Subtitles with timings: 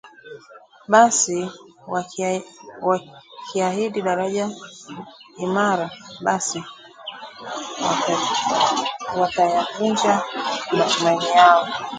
[0.91, 1.37] basi
[2.81, 4.45] wakiahidi daraja
[5.43, 5.87] imara
[6.25, 6.59] basi
[9.19, 10.15] watayavunja
[10.77, 11.67] matumaini hayo